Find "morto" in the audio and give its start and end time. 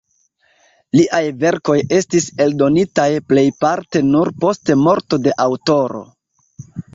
4.87-5.21